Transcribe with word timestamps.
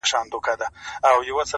څه 0.03 0.07
په 0.31 0.37
کار 0.45 0.57
دي 0.61 0.65
حکمتونه 0.67 1.07
او 1.07 1.15
عقلونه، 1.21 1.49